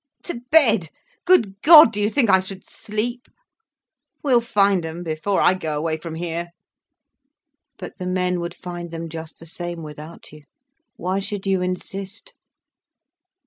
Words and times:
"To 0.23 0.41
bed! 0.49 0.89
Good 1.25 1.61
God, 1.61 1.91
do 1.91 2.01
you 2.01 2.09
think 2.09 2.27
I 2.27 2.39
should 2.39 2.67
sleep? 2.67 3.27
We'll 4.23 4.41
find 4.41 4.83
'em, 4.83 5.03
before 5.03 5.41
I 5.41 5.53
go 5.53 5.77
away 5.77 5.97
from 5.97 6.15
here." 6.15 6.53
"But 7.77 7.97
the 7.97 8.07
men 8.07 8.39
would 8.39 8.55
find 8.55 8.89
them 8.89 9.09
just 9.09 9.37
the 9.37 9.45
same 9.45 9.83
without 9.83 10.31
you—why 10.31 11.19
should 11.19 11.45
you 11.45 11.61
insist?" 11.61 12.33